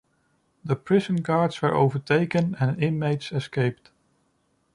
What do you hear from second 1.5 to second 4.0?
were overtaken and inmates escaped.